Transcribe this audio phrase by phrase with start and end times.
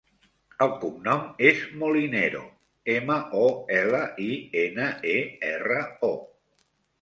[0.65, 1.19] El cognom
[1.49, 2.41] és Molinero:
[2.93, 3.45] ema, o,
[3.81, 4.31] ela, i,
[4.63, 5.15] ena, e,
[5.53, 5.79] erra,
[6.11, 6.11] o.